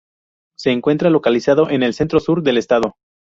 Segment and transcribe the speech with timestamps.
[0.57, 2.95] Se encuentra localizado en el centro-sur del estado.